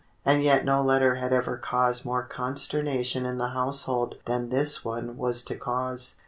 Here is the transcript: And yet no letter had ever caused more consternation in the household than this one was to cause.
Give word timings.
And 0.25 0.41
yet 0.41 0.65
no 0.65 0.81
letter 0.81 1.17
had 1.17 1.31
ever 1.31 1.57
caused 1.59 2.05
more 2.05 2.23
consternation 2.25 3.23
in 3.23 3.37
the 3.37 3.49
household 3.49 4.15
than 4.25 4.49
this 4.49 4.83
one 4.83 5.15
was 5.15 5.43
to 5.43 5.55
cause. 5.55 6.15